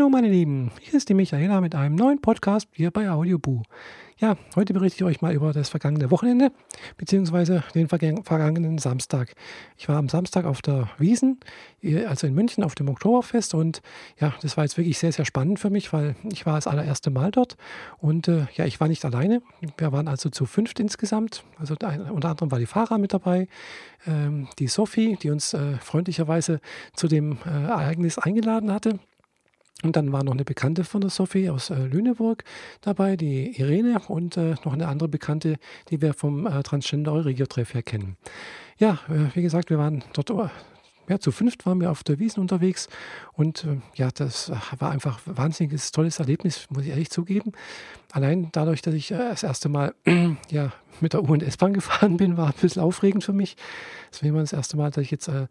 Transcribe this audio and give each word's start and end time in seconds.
Hallo 0.00 0.08
meine 0.08 0.30
Lieben, 0.30 0.70
hier 0.80 0.94
ist 0.94 1.10
die 1.10 1.14
Michaela 1.14 1.60
mit 1.60 1.74
einem 1.74 1.94
neuen 1.94 2.22
Podcast 2.22 2.66
hier 2.72 2.90
bei 2.90 3.10
Audioboo. 3.10 3.64
Ja, 4.16 4.38
heute 4.56 4.72
berichte 4.72 4.96
ich 4.96 5.04
euch 5.04 5.20
mal 5.20 5.34
über 5.34 5.52
das 5.52 5.68
vergangene 5.68 6.10
Wochenende, 6.10 6.52
beziehungsweise 6.96 7.64
den 7.74 7.86
vergangenen 7.86 8.78
Samstag. 8.78 9.34
Ich 9.76 9.90
war 9.90 9.98
am 9.98 10.08
Samstag 10.08 10.46
auf 10.46 10.62
der 10.62 10.88
Wiesen, 10.96 11.38
also 12.08 12.26
in 12.26 12.32
München 12.32 12.64
auf 12.64 12.74
dem 12.74 12.88
Oktoberfest 12.88 13.52
und 13.52 13.82
ja, 14.18 14.32
das 14.40 14.56
war 14.56 14.64
jetzt 14.64 14.78
wirklich 14.78 14.98
sehr, 14.98 15.12
sehr 15.12 15.26
spannend 15.26 15.60
für 15.60 15.68
mich, 15.68 15.92
weil 15.92 16.16
ich 16.32 16.46
war 16.46 16.54
das 16.54 16.66
allererste 16.66 17.10
Mal 17.10 17.30
dort 17.30 17.58
und 17.98 18.26
äh, 18.26 18.46
ja, 18.54 18.64
ich 18.64 18.80
war 18.80 18.88
nicht 18.88 19.04
alleine. 19.04 19.42
Wir 19.76 19.92
waren 19.92 20.08
also 20.08 20.30
zu 20.30 20.46
fünft 20.46 20.80
insgesamt, 20.80 21.44
also 21.58 21.74
unter 21.74 22.30
anderem 22.30 22.50
war 22.50 22.58
die 22.58 22.64
Fahrer 22.64 22.96
mit 22.96 23.12
dabei, 23.12 23.48
ähm, 24.06 24.48
die 24.58 24.68
Sophie, 24.68 25.18
die 25.20 25.28
uns 25.28 25.52
äh, 25.52 25.76
freundlicherweise 25.76 26.60
zu 26.94 27.06
dem 27.06 27.36
äh, 27.44 27.66
Ereignis 27.66 28.16
eingeladen 28.16 28.72
hatte. 28.72 28.98
Und 29.82 29.96
dann 29.96 30.12
war 30.12 30.24
noch 30.24 30.32
eine 30.32 30.44
Bekannte 30.44 30.84
von 30.84 31.00
der 31.00 31.10
Sophie 31.10 31.48
aus 31.50 31.70
äh, 31.70 31.86
Lüneburg 31.86 32.44
dabei, 32.82 33.16
die 33.16 33.58
Irene 33.58 34.00
und 34.08 34.36
äh, 34.36 34.54
noch 34.64 34.72
eine 34.72 34.88
andere 34.88 35.08
Bekannte, 35.08 35.56
die 35.88 36.02
wir 36.02 36.12
vom 36.12 36.46
äh, 36.46 36.62
Transgender 36.62 37.12
Euregio-Treff 37.12 37.74
her 37.74 37.82
kennen. 37.82 38.16
Ja, 38.78 38.98
äh, 39.08 39.34
wie 39.34 39.42
gesagt, 39.42 39.70
wir 39.70 39.78
waren 39.78 40.04
dort 40.12 40.30
oh, 40.30 40.50
ja, 41.10 41.18
zu 41.18 41.32
fünft 41.32 41.66
waren 41.66 41.80
wir 41.80 41.90
auf 41.90 42.04
der 42.04 42.20
Wiesen 42.20 42.40
unterwegs 42.40 42.88
und 43.32 43.64
äh, 43.64 43.80
ja, 43.96 44.10
das 44.14 44.52
war 44.78 44.92
einfach 44.92 45.26
ein 45.26 45.36
wahnsinniges, 45.36 45.90
tolles 45.90 46.20
Erlebnis, 46.20 46.68
muss 46.70 46.84
ich 46.84 46.90
ehrlich 46.90 47.10
zugeben. 47.10 47.50
Allein 48.12 48.50
dadurch, 48.52 48.80
dass 48.80 48.94
ich 48.94 49.10
äh, 49.10 49.18
das 49.18 49.42
erste 49.42 49.68
Mal 49.68 49.92
ja, 50.50 50.72
mit 51.00 51.12
der 51.12 51.24
U- 51.24 51.32
und 51.32 51.42
S-Bahn 51.42 51.72
gefahren 51.74 52.16
bin, 52.16 52.36
war 52.36 52.46
ein 52.46 52.60
bisschen 52.60 52.80
aufregend 52.80 53.24
für 53.24 53.32
mich. 53.32 53.56
Das 54.12 54.22
war 54.22 54.30
das 54.40 54.52
erste 54.52 54.76
Mal, 54.76 54.92
dass 54.92 55.02
ich 55.02 55.10
jetzt 55.10 55.26
äh, 55.26 55.48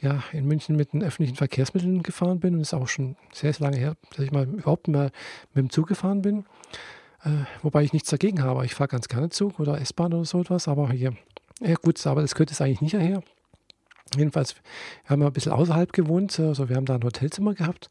ja, 0.00 0.24
in 0.32 0.44
München 0.44 0.74
mit 0.74 0.92
den 0.92 1.04
öffentlichen 1.04 1.36
Verkehrsmitteln 1.36 2.02
gefahren 2.02 2.40
bin 2.40 2.54
und 2.54 2.60
es 2.60 2.68
ist 2.68 2.74
auch 2.74 2.88
schon 2.88 3.14
sehr, 3.32 3.52
sehr 3.52 3.64
lange 3.64 3.78
her, 3.78 3.96
dass 4.10 4.24
ich 4.24 4.32
mal 4.32 4.44
überhaupt 4.44 4.88
mal 4.88 5.12
mit 5.54 5.62
dem 5.62 5.70
Zug 5.70 5.86
gefahren 5.86 6.20
bin. 6.20 6.44
Äh, 7.22 7.44
wobei 7.62 7.84
ich 7.84 7.92
nichts 7.92 8.10
dagegen 8.10 8.42
habe. 8.42 8.64
Ich 8.64 8.74
fahre 8.74 8.88
ganz 8.88 9.06
gerne 9.06 9.30
Zug 9.30 9.60
oder 9.60 9.80
S-Bahn 9.80 10.12
oder 10.12 10.24
so 10.24 10.40
etwas, 10.40 10.66
aber 10.66 10.90
hier, 10.90 11.14
ja 11.60 11.76
gut, 11.76 12.04
aber 12.06 12.22
das 12.22 12.34
gehört 12.34 12.50
jetzt 12.50 12.60
eigentlich 12.60 12.80
nicht 12.80 12.94
daher. 12.94 13.22
Jedenfalls, 14.14 14.54
wir 15.04 15.10
haben 15.10 15.22
ein 15.22 15.32
bisschen 15.32 15.52
außerhalb 15.52 15.92
gewohnt, 15.92 16.38
also 16.38 16.68
wir 16.68 16.76
haben 16.76 16.86
da 16.86 16.94
ein 16.94 17.02
Hotelzimmer 17.02 17.54
gehabt 17.54 17.90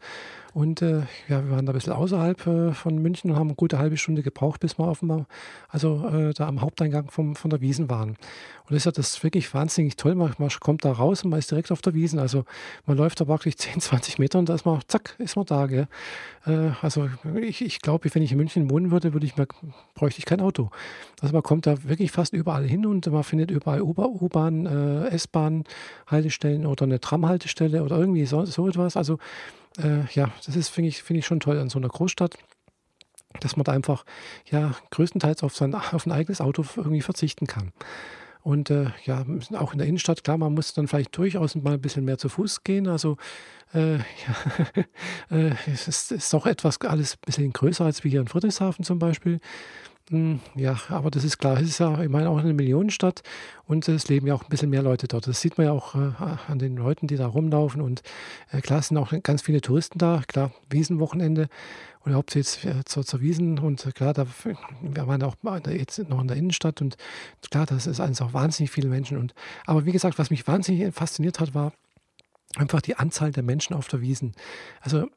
und 0.55 0.81
äh, 0.81 1.01
ja, 1.27 1.43
wir 1.43 1.51
waren 1.51 1.65
da 1.65 1.73
ein 1.73 1.75
bisschen 1.75 1.91
außerhalb 1.91 2.47
äh, 2.47 2.71
von 2.71 2.97
München 2.97 3.29
und 3.29 3.35
haben 3.35 3.49
eine 3.49 3.55
gute 3.55 3.77
halbe 3.77 3.97
Stunde 3.97 4.23
gebraucht, 4.23 4.61
bis 4.61 4.79
wir 4.79 4.89
dem, 5.01 5.25
also 5.67 6.07
äh, 6.07 6.33
da 6.33 6.47
am 6.47 6.61
Haupteingang 6.61 7.11
vom, 7.11 7.35
von 7.35 7.49
der 7.49 7.59
Wiesen 7.59 7.89
waren. 7.89 8.11
Und 8.11 8.69
das 8.69 8.77
ist 8.77 8.85
ja 8.85 8.91
das 8.93 9.21
wirklich 9.21 9.53
wahnsinnig 9.53 9.97
toll. 9.97 10.15
Man, 10.15 10.33
man, 10.37 10.49
kommt 10.61 10.85
da 10.85 10.93
raus 10.93 11.25
und 11.25 11.31
man 11.31 11.39
ist 11.39 11.51
direkt 11.51 11.73
auf 11.73 11.81
der 11.81 11.93
Wiesen. 11.93 12.19
Also 12.19 12.45
man 12.85 12.95
läuft 12.95 13.19
da 13.19 13.27
wirklich 13.27 13.57
10, 13.57 13.81
20 13.81 14.17
Meter 14.17 14.39
und 14.39 14.47
da 14.47 14.55
ist 14.55 14.65
man, 14.65 14.79
zack, 14.87 15.15
ist 15.17 15.35
man 15.35 15.45
da. 15.45 15.65
Gell? 15.67 15.89
Äh, 16.45 16.69
also 16.81 17.09
ich, 17.41 17.61
ich 17.61 17.81
glaube, 17.81 18.07
wenn 18.15 18.23
ich 18.23 18.31
in 18.31 18.37
München 18.37 18.69
wohnen 18.69 18.91
würde, 18.91 19.11
würde 19.11 19.25
ich 19.25 19.35
mir, 19.35 19.47
bräuchte 19.93 20.19
ich 20.19 20.25
kein 20.25 20.39
Auto. 20.39 20.69
Also 21.19 21.33
man 21.33 21.43
kommt 21.43 21.67
da 21.67 21.83
wirklich 21.83 22.13
fast 22.13 22.31
überall 22.31 22.63
hin 22.63 22.85
und 22.85 23.05
man 23.07 23.23
findet 23.25 23.51
überall 23.51 23.81
U-Bahn, 23.81 24.65
äh, 24.67 25.09
S-Bahn-Haltestellen 25.09 26.65
oder 26.65 26.85
eine 26.85 27.01
Tram-Haltestelle 27.01 27.83
oder 27.83 27.97
irgendwie 27.99 28.25
so, 28.25 28.45
so 28.45 28.69
etwas. 28.69 28.95
Also 28.95 29.17
äh, 29.77 30.05
ja, 30.13 30.31
das 30.45 30.55
ist, 30.55 30.69
finde 30.69 30.89
ich, 30.89 31.03
find 31.03 31.19
ich 31.19 31.25
schon 31.25 31.39
toll 31.39 31.59
an 31.59 31.69
so 31.69 31.79
einer 31.79 31.89
Großstadt, 31.89 32.37
dass 33.39 33.57
man 33.57 33.63
da 33.63 33.71
einfach 33.71 34.05
ja 34.49 34.75
größtenteils 34.91 35.43
auf, 35.43 35.55
sein, 35.55 35.73
auf 35.73 36.05
ein 36.05 36.11
eigenes 36.11 36.41
Auto 36.41 36.65
irgendwie 36.75 37.01
verzichten 37.01 37.47
kann. 37.47 37.71
Und 38.41 38.69
äh, 38.69 38.91
ja, 39.05 39.25
auch 39.53 39.71
in 39.71 39.79
der 39.79 39.87
Innenstadt, 39.87 40.23
klar, 40.23 40.37
man 40.37 40.53
muss 40.53 40.73
dann 40.73 40.87
vielleicht 40.87 41.17
durchaus 41.17 41.55
mal 41.55 41.73
ein 41.73 41.81
bisschen 41.81 42.05
mehr 42.05 42.19
zu 42.19 42.29
Fuß 42.29 42.63
gehen. 42.63 42.87
Also 42.87 43.17
äh, 43.73 43.95
ja, 43.97 45.35
äh, 45.35 45.55
es 45.65 45.87
ist, 45.87 46.11
ist 46.11 46.31
doch 46.31 46.45
etwas 46.45 46.79
alles 46.81 47.15
ein 47.15 47.25
bisschen 47.25 47.53
größer 47.53 47.83
als 47.83 48.03
wie 48.03 48.11
hier 48.11 48.21
in 48.21 48.27
Friedrichshafen 48.27 48.85
zum 48.85 48.99
Beispiel. 48.99 49.39
Hm, 50.11 50.39
ja, 50.53 50.79
aber 50.89 51.09
das 51.09 51.23
ist 51.23 51.39
klar. 51.39 51.57
Es 51.57 51.67
ist 51.67 51.79
ja, 51.79 51.99
ich 52.01 52.09
meine, 52.09 52.29
auch 52.29 52.37
eine 52.37 52.53
Millionenstadt 52.53 53.23
und 53.65 53.87
es 53.87 54.07
leben 54.07 54.27
ja 54.27 54.35
auch 54.35 54.43
ein 54.43 54.49
bisschen 54.49 54.69
mehr 54.69 54.83
Leute 54.83 55.07
dort. 55.07 55.25
Das 55.25 55.41
sieht 55.41 55.57
man 55.57 55.65
ja 55.65 55.73
auch 55.73 55.95
äh, 55.95 56.11
an 56.47 56.59
den 56.59 56.77
Leuten, 56.77 57.07
die 57.07 57.15
da 57.15 57.25
rumlaufen. 57.25 57.81
Und 57.81 58.03
äh, 58.51 58.61
klar 58.61 58.83
sind 58.83 58.97
auch 58.97 59.13
ganz 59.23 59.41
viele 59.41 59.61
Touristen 59.61 59.97
da. 59.97 60.21
Klar, 60.27 60.51
Wiesenwochenende 60.69 61.49
und 62.03 62.13
hauptsächlich 62.13 62.65
äh, 62.65 62.85
zur, 62.85 63.03
zur 63.03 63.21
Wiesen. 63.21 63.57
Und 63.57 63.83
äh, 63.83 63.91
klar, 63.91 64.13
da, 64.13 64.27
wir 64.81 65.07
waren 65.07 65.23
auch 65.23 65.35
jetzt 65.67 65.97
noch 66.07 66.21
in 66.21 66.27
der 66.27 66.37
Innenstadt 66.37 66.81
und 66.81 66.97
klar, 67.49 67.65
das 67.65 67.87
ist 67.87 67.99
einfach 67.99 68.31
wahnsinnig 68.31 68.69
viele 68.69 68.89
Menschen. 68.89 69.17
Und, 69.17 69.33
aber 69.65 69.85
wie 69.85 69.91
gesagt, 69.91 70.19
was 70.19 70.29
mich 70.29 70.47
wahnsinnig 70.47 70.93
fasziniert 70.93 71.39
hat, 71.39 71.55
war, 71.55 71.73
einfach 72.57 72.81
die 72.81 72.95
Anzahl 72.95 73.31
der 73.31 73.43
Menschen 73.43 73.73
auf 73.75 73.87
der 73.87 74.01
Wiesen. 74.01 74.33
Also 74.81 75.07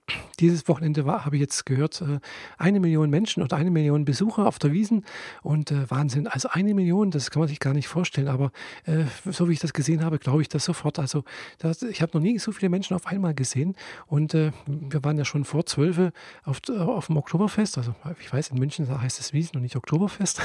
dieses 0.41 0.69
Wochenende 0.69 1.05
war, 1.07 1.25
habe 1.25 1.37
ich 1.37 1.41
jetzt 1.41 1.67
gehört, 1.67 2.01
äh, 2.03 2.21
eine 2.57 2.81
Million 2.81 3.11
Menschen 3.11 3.43
und 3.43 3.53
eine 3.53 3.71
Million 3.71 4.05
Besucher 4.05 4.47
auf 4.47 4.59
der 4.59 4.73
Wiesen 4.73 5.05
und 5.43 5.71
äh, 5.71 5.91
Wahnsinn. 5.91 6.27
Also 6.27 6.49
eine 6.51 6.75
Million, 6.75 7.11
das 7.11 7.31
kann 7.31 7.41
man 7.41 7.49
sich 7.49 7.61
gar 7.61 7.75
nicht 7.75 7.89
vorstellen, 7.89 8.29
aber 8.29 8.51
äh, 8.85 9.05
so 9.25 9.49
wie 9.49 9.53
ich 9.53 9.61
das 9.61 9.73
gesehen 9.73 10.05
habe, 10.05 10.19
glaube 10.19 10.43
ich 10.43 10.49
das 10.49 10.65
sofort. 10.65 10.99
Also 10.99 11.25
das, 11.59 11.83
ich 11.83 12.03
habe 12.03 12.13
noch 12.15 12.23
nie 12.23 12.39
so 12.39 12.53
viele 12.53 12.69
Menschen 12.69 12.95
auf 12.95 13.07
einmal 13.07 13.35
gesehen 13.35 13.77
und 14.07 14.35
äh, 14.35 14.53
wir 14.67 15.05
waren 15.05 15.19
ja 15.19 15.25
schon 15.25 15.45
vor 15.45 15.67
zwölf 15.67 15.99
auf, 16.45 16.61
auf 16.69 17.07
dem 17.07 17.17
Oktoberfest. 17.17 17.79
Also 17.79 17.95
ich 18.21 18.33
weiß, 18.33 18.49
in 18.51 18.59
München 18.59 18.89
heißt 18.89 19.21
es 19.21 19.33
Wiesen 19.33 19.57
und 19.57 19.63
nicht 19.63 19.77
Oktoberfest. 19.77 20.41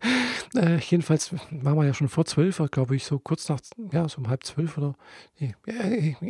äh, 0.54 0.76
jedenfalls 0.78 1.32
waren 1.50 1.76
wir 1.76 1.84
ja 1.84 1.94
schon 1.94 2.08
vor 2.08 2.24
zwölf, 2.24 2.62
glaube 2.70 2.96
ich, 2.96 3.04
so 3.04 3.18
kurz 3.18 3.48
nach, 3.48 3.60
ja, 3.92 4.08
so 4.08 4.18
um 4.18 4.28
halb 4.28 4.44
zwölf 4.44 4.78
oder 4.78 4.94
nee, 5.38 5.54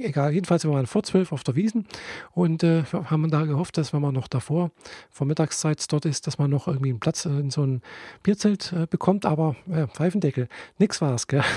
egal, 0.04 0.32
jedenfalls 0.32 0.64
wir 0.64 0.72
waren 0.72 0.86
vor 0.86 1.02
zwölf 1.02 1.32
auf 1.32 1.44
der 1.44 1.56
Wiesen 1.56 1.86
und 2.32 2.62
äh, 2.62 2.84
haben 2.84 3.30
da 3.30 3.44
gehofft, 3.44 3.76
dass 3.78 3.92
wenn 3.92 4.02
man 4.02 4.14
noch 4.14 4.28
davor, 4.28 4.70
vor 5.10 5.26
Mittagszeit 5.26 5.84
dort 5.92 6.04
ist, 6.04 6.26
dass 6.26 6.38
man 6.38 6.50
noch 6.50 6.68
irgendwie 6.68 6.90
einen 6.90 7.00
Platz 7.00 7.24
in 7.24 7.50
so 7.50 7.64
ein 7.64 7.82
Bierzelt 8.22 8.72
äh, 8.72 8.86
bekommt, 8.86 9.26
aber 9.26 9.56
äh, 9.70 9.86
Pfeifendeckel, 9.86 10.48
nix 10.78 11.00
war 11.00 11.14
es, 11.14 11.26
gell? 11.26 11.42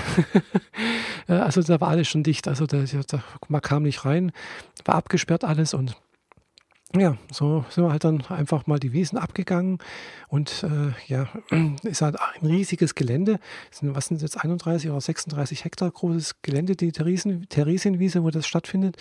Äh, 1.28 1.34
also 1.34 1.62
da 1.62 1.80
war 1.80 1.88
alles 1.88 2.08
schon 2.08 2.24
dicht, 2.24 2.48
also 2.48 2.66
da, 2.66 2.82
da, 2.82 3.22
man 3.48 3.60
kam 3.60 3.84
nicht 3.84 4.04
rein, 4.04 4.32
war 4.84 4.96
abgesperrt 4.96 5.44
alles 5.44 5.72
und 5.72 5.96
ja, 6.94 7.16
so 7.30 7.64
sind 7.70 7.84
wir 7.84 7.90
halt 7.90 8.04
dann 8.04 8.22
einfach 8.26 8.66
mal 8.66 8.78
die 8.78 8.92
Wiesen 8.92 9.16
abgegangen 9.16 9.78
und 10.28 10.64
äh, 10.64 10.92
ja, 11.10 11.28
ist 11.82 12.02
halt 12.02 12.16
ein 12.20 12.46
riesiges 12.46 12.94
Gelände. 12.94 13.38
Sind, 13.70 13.94
was 13.94 14.06
sind 14.06 14.20
jetzt 14.20 14.42
31 14.42 14.90
oder 14.90 15.00
36 15.00 15.64
Hektar 15.64 15.90
großes 15.90 16.42
Gelände, 16.42 16.76
die 16.76 16.92
Theresienwiese, 16.92 18.22
wo 18.22 18.30
das 18.30 18.46
stattfindet. 18.46 18.96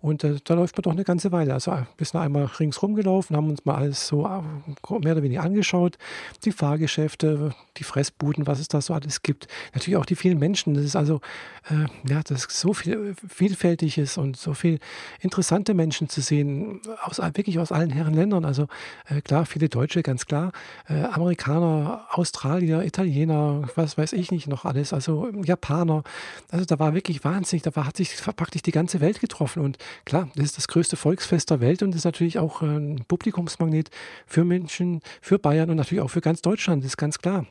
Und 0.00 0.24
äh, 0.24 0.36
da 0.44 0.54
läuft 0.54 0.76
man 0.76 0.82
doch 0.82 0.92
eine 0.92 1.04
ganze 1.04 1.30
Weile. 1.30 1.52
Also 1.52 1.72
wir 1.72 1.86
äh, 1.98 2.04
sind 2.04 2.20
einmal 2.20 2.46
ringsrum 2.46 2.94
gelaufen, 2.94 3.36
haben 3.36 3.50
uns 3.50 3.64
mal 3.64 3.74
alles 3.74 4.06
so 4.06 4.26
äh, 4.26 4.98
mehr 4.98 5.12
oder 5.12 5.22
weniger 5.22 5.42
angeschaut. 5.42 5.98
Die 6.44 6.52
Fahrgeschäfte, 6.52 7.54
die 7.76 7.84
Fressbuden, 7.84 8.46
was 8.46 8.60
es 8.60 8.68
da 8.68 8.80
so 8.80 8.94
alles 8.94 9.22
gibt. 9.22 9.46
Natürlich 9.74 9.96
auch 9.96 10.06
die 10.06 10.16
vielen 10.16 10.38
Menschen. 10.38 10.74
Das 10.74 10.84
ist 10.84 10.96
also, 10.96 11.20
äh, 11.68 11.86
ja, 12.10 12.22
das 12.22 12.46
ist 12.46 12.58
so 12.58 12.72
viel 12.72 13.14
Vielfältiges 13.28 14.16
und 14.16 14.36
so 14.36 14.54
viel 14.54 14.78
interessante 15.20 15.74
Menschen 15.74 16.08
zu 16.08 16.22
sehen, 16.22 16.80
aus, 17.02 17.18
wirklich 17.18 17.58
aus 17.58 17.70
allen 17.70 17.90
Herren 17.90 18.14
Ländern. 18.14 18.44
Also 18.44 18.68
äh, 19.06 19.20
klar, 19.20 19.44
viele 19.44 19.68
Deutsche, 19.68 20.02
ganz 20.02 20.24
klar. 20.24 20.52
Äh, 20.88 21.02
Amerikaner, 21.02 22.06
Australier, 22.10 22.84
Italiener, 22.84 23.68
was 23.74 23.98
weiß 23.98 24.14
ich 24.14 24.30
nicht 24.30 24.48
noch 24.48 24.64
alles. 24.64 24.94
Also 24.94 25.28
Japaner. 25.44 26.04
Also 26.50 26.64
da 26.64 26.78
war 26.78 26.94
wirklich 26.94 27.22
wahnsinnig. 27.22 27.62
Da 27.62 27.76
war, 27.76 27.86
hat 27.86 27.98
sich 27.98 28.14
praktisch 28.36 28.62
die 28.62 28.72
ganze 28.72 29.00
Welt 29.00 29.20
getroffen. 29.20 29.62
Und 29.62 29.76
klar, 30.04 30.28
das 30.34 30.46
ist 30.46 30.56
das 30.56 30.68
größte 30.68 30.96
Volksfest 30.96 31.50
der 31.50 31.60
Welt 31.60 31.82
und 31.82 31.94
ist 31.94 32.04
natürlich 32.04 32.38
auch 32.38 32.62
ein 32.62 33.04
Publikumsmagnet 33.08 33.90
für 34.26 34.44
Menschen, 34.44 35.00
für 35.20 35.38
Bayern 35.38 35.70
und 35.70 35.76
natürlich 35.76 36.02
auch 36.02 36.10
für 36.10 36.20
ganz 36.20 36.42
Deutschland, 36.42 36.82
das 36.84 36.92
ist 36.92 36.96
ganz 36.96 37.18
klar. 37.18 37.46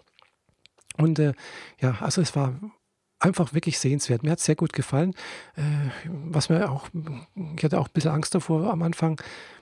Und 0.98 1.20
äh, 1.20 1.34
ja, 1.80 1.98
also 2.02 2.22
es 2.22 2.36
war 2.36 2.60
einfach 3.20 3.54
wirklich 3.54 3.80
sehenswert. 3.80 4.24
Mir 4.24 4.32
hat 4.32 4.40
es 4.40 4.46
sehr 4.46 4.56
gut 4.56 4.74
gefallen. 4.74 5.14
Äh, 5.56 5.62
was 6.06 6.50
mir 6.50 6.70
auch, 6.70 6.88
ich 7.58 7.64
hatte 7.64 7.80
auch 7.80 7.88
ein 7.88 7.94
bisschen 7.94 8.12
Angst 8.12 8.34
davor 8.36 8.72
am 8.72 8.82
Anfang, 8.82 9.22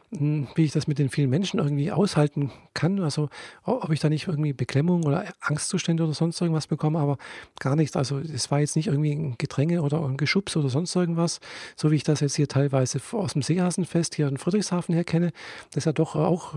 wie 0.09 0.63
ich 0.63 0.71
das 0.71 0.87
mit 0.87 0.99
den 0.99 1.09
vielen 1.09 1.29
Menschen 1.29 1.59
irgendwie 1.59 1.91
aushalten 1.91 2.51
kann. 2.73 3.01
Also 3.01 3.29
ob 3.63 3.89
ich 3.91 3.99
da 3.99 4.07
nicht 4.07 4.27
irgendwie 4.27 4.53
Beklemmung 4.53 5.03
oder 5.03 5.25
Angstzustände 5.41 6.03
oder 6.03 6.13
sonst 6.13 6.39
irgendwas 6.39 6.67
bekomme, 6.67 6.99
aber 6.99 7.17
gar 7.59 7.75
nichts. 7.75 7.97
Also 7.97 8.19
es 8.19 8.49
war 8.49 8.59
jetzt 8.61 8.77
nicht 8.77 8.87
irgendwie 8.87 9.11
ein 9.11 9.35
Gedränge 9.37 9.81
oder 9.81 10.01
ein 10.05 10.15
Geschubs 10.15 10.55
oder 10.55 10.69
sonst 10.69 10.95
irgendwas, 10.95 11.41
so 11.75 11.91
wie 11.91 11.95
ich 11.95 12.03
das 12.03 12.21
jetzt 12.21 12.35
hier 12.35 12.47
teilweise 12.47 13.01
aus 13.11 13.33
dem 13.33 13.41
Seehasenfest 13.41 14.15
hier 14.15 14.27
in 14.27 14.37
Friedrichshafen 14.37 14.95
her 14.95 15.03
kenne. 15.03 15.33
Das 15.71 15.81
ist 15.81 15.85
ja 15.85 15.93
doch 15.93 16.15
auch 16.15 16.55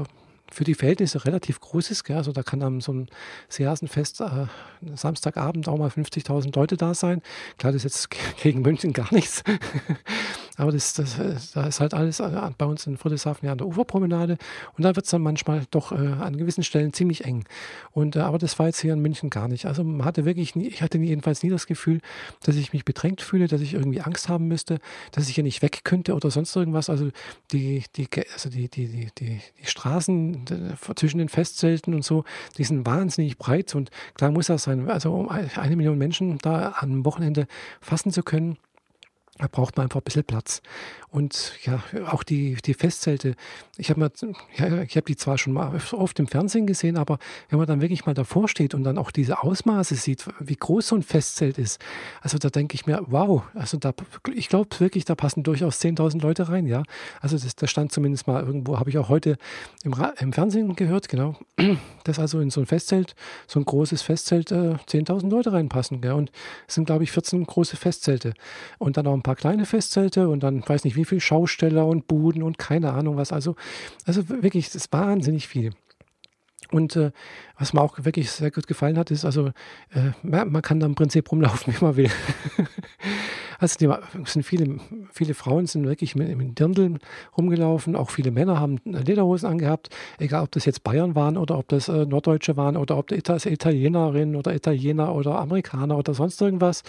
für 0.53 0.64
die 0.64 0.75
Verhältnisse 0.75 1.25
relativ 1.25 1.61
groß 1.61 1.91
ist. 1.91 2.05
Gell? 2.05 2.17
Also 2.17 2.32
da 2.32 2.43
kann 2.43 2.62
am 2.62 2.81
so 2.81 2.93
einem 2.93 3.06
Seehasenfest 3.49 4.20
äh, 4.20 4.46
Samstagabend 4.94 5.69
auch 5.69 5.79
mal 5.79 5.88
50.000 5.88 6.55
Leute 6.56 6.76
da 6.76 6.94
sein. 6.94 7.23
Klar, 7.58 7.73
das 7.73 7.85
ist 7.85 8.08
jetzt 8.11 8.11
gegen 8.43 8.62
München 8.62 8.93
gar 8.93 9.12
nichts. 9.12 9.43
Aber 10.60 10.72
das, 10.72 10.92
das, 10.92 11.16
da 11.52 11.66
ist 11.66 11.80
halt 11.80 11.94
alles 11.94 12.20
äh, 12.20 12.50
bei 12.58 12.66
uns 12.66 12.86
in 12.86 12.98
Friedrichshafen 12.98 13.46
ja 13.46 13.52
an 13.52 13.58
der 13.58 13.66
Uferpromenade 13.66 14.36
und 14.76 14.84
da 14.84 14.94
wird 14.94 15.06
es 15.06 15.10
dann 15.10 15.22
manchmal 15.22 15.62
doch 15.70 15.90
äh, 15.90 15.96
an 15.96 16.36
gewissen 16.36 16.62
Stellen 16.62 16.92
ziemlich 16.92 17.24
eng. 17.24 17.44
Und, 17.92 18.16
äh, 18.16 18.18
aber 18.18 18.36
das 18.36 18.58
war 18.58 18.66
jetzt 18.66 18.78
hier 18.78 18.92
in 18.92 19.00
München 19.00 19.30
gar 19.30 19.48
nicht. 19.48 19.64
Also 19.64 19.82
man 19.84 20.04
hatte 20.04 20.26
wirklich 20.26 20.54
nie, 20.56 20.68
ich 20.68 20.82
hatte 20.82 20.98
jedenfalls 20.98 21.42
nie 21.42 21.48
das 21.48 21.66
Gefühl, 21.66 22.02
dass 22.42 22.56
ich 22.56 22.74
mich 22.74 22.84
bedrängt 22.84 23.22
fühle, 23.22 23.48
dass 23.48 23.62
ich 23.62 23.72
irgendwie 23.72 24.02
Angst 24.02 24.28
haben 24.28 24.48
müsste, 24.48 24.80
dass 25.12 25.30
ich 25.30 25.34
hier 25.34 25.44
nicht 25.44 25.62
weg 25.62 25.80
könnte 25.84 26.14
oder 26.14 26.30
sonst 26.30 26.54
irgendwas. 26.54 26.90
Also 26.90 27.08
die, 27.52 27.84
die, 27.96 28.06
also 28.34 28.50
die, 28.50 28.68
die, 28.68 28.86
die, 28.86 29.08
die, 29.18 29.40
die 29.62 29.66
Straßen 29.66 30.76
zwischen 30.94 31.18
den 31.18 31.30
Festzelten 31.30 31.94
und 31.94 32.04
so, 32.04 32.24
die 32.58 32.64
sind 32.64 32.84
wahnsinnig 32.84 33.38
breit 33.38 33.74
und 33.74 33.90
klar 34.12 34.30
muss 34.30 34.48
das 34.48 34.64
sein. 34.64 34.90
Also 34.90 35.14
um 35.14 35.30
eine 35.30 35.76
Million 35.76 35.96
Menschen 35.96 36.36
da 36.36 36.74
am 36.80 37.06
Wochenende 37.06 37.46
fassen 37.80 38.12
zu 38.12 38.22
können, 38.22 38.58
da 39.40 39.48
braucht 39.48 39.76
man 39.76 39.84
einfach 39.84 40.00
ein 40.00 40.04
bisschen 40.04 40.25
Platz. 40.25 40.62
Und 41.12 41.54
ja, 41.64 41.82
auch 42.08 42.22
die, 42.22 42.56
die 42.64 42.75
Festzelte. 42.75 43.34
Ich 43.78 43.90
habe 43.90 44.12
ja, 44.56 44.82
ich 44.82 44.92
die 44.92 45.16
zwar 45.16 45.38
schon 45.38 45.52
mal 45.52 45.81
oft 45.92 46.19
im 46.20 46.28
Fernsehen 46.28 46.66
gesehen, 46.66 46.96
aber 46.96 47.19
wenn 47.48 47.58
man 47.58 47.66
dann 47.66 47.81
wirklich 47.81 48.06
mal 48.06 48.14
davor 48.14 48.48
steht 48.48 48.75
und 48.75 48.84
dann 48.84 48.96
auch 48.96 49.10
diese 49.10 49.42
Ausmaße 49.42 49.96
sieht, 49.96 50.26
wie 50.38 50.54
groß 50.54 50.88
so 50.88 50.96
ein 50.96 51.02
Festzelt 51.02 51.58
ist, 51.58 51.81
also 52.20 52.38
da 52.38 52.48
denke 52.48 52.76
ich 52.76 52.87
mir, 52.87 53.02
wow, 53.06 53.42
also 53.54 53.76
da, 53.76 53.92
ich 54.32 54.48
glaube 54.48 54.69
wirklich, 54.78 55.04
da 55.04 55.16
passen 55.16 55.43
durchaus 55.43 55.81
10.000 55.81 56.22
Leute 56.22 56.48
rein, 56.48 56.66
ja. 56.66 56.84
Also 57.20 57.36
das, 57.36 57.56
das 57.56 57.70
stand 57.70 57.90
zumindest 57.90 58.28
mal 58.28 58.44
irgendwo, 58.44 58.78
habe 58.78 58.90
ich 58.90 58.98
auch 58.98 59.08
heute 59.08 59.36
im, 59.82 59.94
im, 60.20 60.32
Fernsehen 60.32 60.76
gehört, 60.76 61.08
genau, 61.08 61.34
dass 62.04 62.20
also 62.20 62.38
in 62.38 62.50
so 62.50 62.60
ein 62.60 62.66
Festzelt, 62.66 63.16
so 63.48 63.58
ein 63.58 63.64
großes 63.64 64.02
Festzelt, 64.02 64.52
äh, 64.52 64.76
10.000 64.86 65.28
Leute 65.28 65.52
reinpassen, 65.52 66.00
gell? 66.02 66.12
Und 66.12 66.31
es 66.69 66.75
sind, 66.75 66.84
glaube 66.84 67.02
ich, 67.02 67.10
14 67.10 67.44
große 67.44 67.76
Festzelte 67.76 68.34
und 68.78 68.96
dann 68.96 69.08
auch 69.08 69.14
ein 69.14 69.22
paar 69.22 69.30
kleine 69.35 69.67
Festzelte 69.67 70.29
und 70.29 70.43
dann 70.43 70.67
weiß 70.67 70.85
nicht 70.85 70.97
wie 70.97 71.05
viele 71.05 71.21
Schausteller 71.21 71.87
und 71.87 72.06
Buden 72.06 72.43
und 72.43 72.59
keine 72.59 72.93
Ahnung 72.93 73.17
was. 73.17 73.32
Also, 73.32 73.56
also 74.06 74.29
wirklich, 74.29 74.67
das 74.67 74.77
ist 74.77 74.93
wahnsinnig 74.93 75.49
viel. 75.49 75.73
Und 76.71 76.97
äh, 76.97 77.11
was 77.59 77.73
mir 77.73 77.81
auch 77.81 77.97
wirklich 78.05 78.31
sehr 78.31 78.50
gut 78.50 78.67
gefallen 78.67 78.97
hat, 78.97 79.11
ist, 79.11 79.25
also 79.25 79.49
äh, 79.93 80.12
man 80.23 80.62
kann 80.62 80.79
da 80.79 80.87
im 80.87 80.94
Prinzip 80.94 81.31
rumlaufen, 81.32 81.75
wie 81.81 81.85
man 81.85 81.97
will. 81.97 82.11
Also 83.60 83.76
die, 83.78 84.24
sind 84.24 84.42
viele, 84.42 84.78
viele 85.12 85.34
Frauen 85.34 85.66
sind 85.66 85.86
wirklich 85.86 86.16
mit, 86.16 86.34
mit 86.36 86.58
Dirndl 86.58 86.98
rumgelaufen, 87.36 87.94
auch 87.94 88.10
viele 88.10 88.30
Männer 88.30 88.58
haben 88.58 88.78
Lederhosen 88.84 89.48
angehabt, 89.48 89.90
egal 90.18 90.44
ob 90.44 90.50
das 90.52 90.64
jetzt 90.64 90.82
Bayern 90.82 91.14
waren 91.14 91.36
oder 91.36 91.58
ob 91.58 91.68
das 91.68 91.88
äh, 91.88 92.06
Norddeutsche 92.06 92.56
waren 92.56 92.78
oder 92.78 92.96
ob 92.96 93.08
das 93.08 93.44
Italienerinnen 93.44 94.34
oder 94.34 94.54
Italiener 94.54 95.14
oder 95.14 95.38
Amerikaner 95.38 95.98
oder 95.98 96.14
sonst 96.14 96.40
irgendwas. 96.40 96.82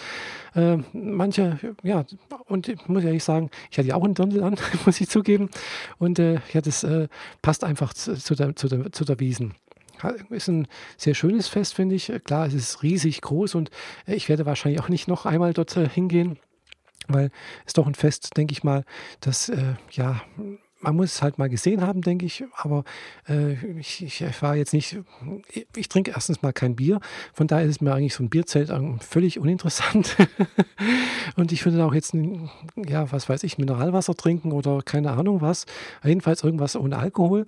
Äh, 0.56 0.78
manche, 0.94 1.60
ja, 1.84 2.06
und 2.46 2.70
ich 2.70 2.88
muss 2.88 3.04
ehrlich 3.04 3.24
sagen, 3.24 3.50
ich 3.70 3.78
hatte 3.78 3.90
ja 3.90 3.96
auch 3.96 4.04
einen 4.06 4.16
Dirndl 4.16 4.42
an, 4.42 4.56
muss 4.86 5.02
ich 5.02 5.10
zugeben. 5.10 5.50
Und 6.00 6.20
äh, 6.20 6.40
ja, 6.54 6.62
das 6.62 6.86
äh, 6.86 7.10
passt 7.42 7.66
einfach 7.66 7.94
zu, 7.94 8.16
zu, 8.16 8.34
der, 8.34 8.56
zu, 8.56 8.70
der, 8.70 8.92
zu 8.94 9.04
der 9.04 9.20
Wiesen 9.20 9.56
ist 10.32 10.48
ein 10.48 10.68
sehr 10.98 11.14
schönes 11.14 11.48
Fest, 11.48 11.76
finde 11.76 11.94
ich. 11.94 12.12
Klar, 12.24 12.48
es 12.48 12.56
ist 12.56 12.82
riesig 12.82 13.22
groß 13.22 13.54
und 13.56 13.70
äh, 14.08 14.16
ich 14.16 14.30
werde 14.30 14.46
wahrscheinlich 14.46 14.82
auch 14.82 14.90
nicht 14.90 15.08
noch 15.08 15.26
einmal 15.26 15.54
dort 15.54 15.76
äh, 15.78 15.88
hingehen, 15.88 16.40
weil 17.08 17.32
es 17.66 17.74
doch 17.74 17.88
ein 17.88 17.96
Fest, 17.96 18.38
denke 18.38 18.54
ich 18.54 18.64
mal, 18.64 18.84
das 19.20 19.50
äh, 19.50 19.76
ja 19.92 20.22
man 20.82 20.96
muss 20.96 21.16
es 21.16 21.22
halt 21.22 21.38
mal 21.38 21.50
gesehen 21.50 21.82
haben, 21.82 22.02
denke 22.02 22.26
ich. 22.26 22.44
Aber 22.56 22.84
äh, 23.30 23.54
ich, 23.80 24.04
ich, 24.04 24.42
war 24.42 24.56
jetzt 24.56 24.74
nicht, 24.74 24.98
ich, 25.52 25.68
ich, 25.76 25.90
trinke 25.90 26.12
erstens 26.12 26.42
mal 26.42 26.54
kein 26.54 26.76
Bier. 26.76 27.00
Von 27.34 27.48
daher 27.48 27.66
ist 27.66 27.82
mir 27.82 27.94
eigentlich 27.94 28.16
so 28.16 28.24
ein 28.24 28.30
Bierzelt 28.30 28.72
völlig 29.00 29.40
uninteressant. 29.40 30.18
und 31.36 31.52
ich 31.52 31.66
würde 31.66 31.84
auch 31.86 31.94
jetzt, 31.94 32.16
ja, 32.76 33.12
was 33.12 33.30
weiß 33.30 33.44
ich, 33.44 33.58
Mineralwasser 33.58 34.16
trinken 34.16 34.52
oder 34.52 34.82
keine 34.84 35.12
Ahnung 35.12 35.42
was. 35.42 35.66
Jedenfalls 36.04 36.44
irgendwas 36.44 36.76
ohne 36.76 36.98
Alkohol. 36.98 37.48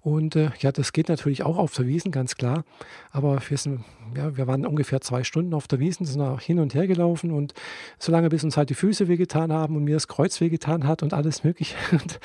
Und 0.00 0.36
äh, 0.36 0.50
ja, 0.60 0.72
das 0.72 0.92
geht 0.92 1.08
natürlich 1.08 1.42
auch 1.44 1.58
auf 1.58 1.72
der 1.74 1.86
Wiesen, 1.86 2.12
ganz 2.12 2.34
klar. 2.36 2.64
Aber 3.10 3.38
wir, 3.48 3.58
sind, 3.58 3.84
ja, 4.16 4.36
wir 4.36 4.46
waren 4.46 4.66
ungefähr 4.66 5.00
zwei 5.00 5.22
Stunden 5.24 5.54
auf 5.54 5.68
der 5.68 5.78
Wiesen, 5.78 6.06
sind 6.06 6.20
auch 6.20 6.40
hin 6.40 6.58
und 6.58 6.74
her 6.74 6.86
gelaufen. 6.86 7.30
Und 7.30 7.54
solange 7.98 8.28
bis 8.28 8.44
uns 8.44 8.56
halt 8.56 8.70
die 8.70 8.74
Füße 8.74 9.08
wehgetan 9.08 9.52
haben 9.52 9.76
und 9.76 9.84
mir 9.84 9.94
das 9.94 10.08
Kreuz 10.08 10.40
wehgetan 10.40 10.86
hat 10.86 11.02
und 11.02 11.14
alles 11.14 11.44
mögliche. 11.44 11.76
Und, 11.92 12.18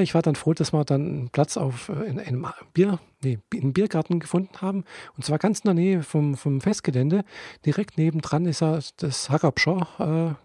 ich 0.00 0.14
war 0.14 0.22
dann 0.22 0.36
froh, 0.36 0.54
dass 0.54 0.72
wir 0.72 0.84
dann 0.84 1.06
einen 1.06 1.30
Platz 1.30 1.56
auf, 1.56 1.88
äh, 1.88 2.04
in, 2.04 2.20
einem 2.20 2.46
Bier, 2.72 2.98
nee, 3.22 3.38
in 3.52 3.72
Biergarten 3.72 4.20
gefunden 4.20 4.60
haben. 4.60 4.84
Und 5.16 5.24
zwar 5.24 5.38
ganz 5.38 5.60
in 5.60 5.64
der 5.64 5.74
Nähe 5.74 6.02
vom, 6.02 6.36
vom 6.36 6.60
Festgelände. 6.60 7.24
Direkt 7.64 7.98
nebendran 7.98 8.46
ist 8.46 8.60
ja 8.60 8.78
das 8.96 9.30
Hagabscher 9.30 10.36
äh, 10.38 10.42